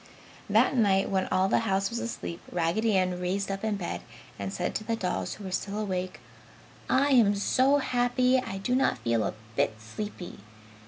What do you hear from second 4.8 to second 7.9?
the dolls who were still awake, "I am so